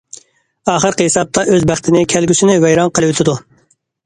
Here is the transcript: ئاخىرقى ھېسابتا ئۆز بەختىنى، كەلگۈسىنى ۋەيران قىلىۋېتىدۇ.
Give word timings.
ئاخىرقى 0.71 1.05
ھېسابتا 1.07 1.43
ئۆز 1.57 1.67
بەختىنى، 1.73 2.01
كەلگۈسىنى 2.15 2.57
ۋەيران 2.65 2.91
قىلىۋېتىدۇ. 2.97 3.39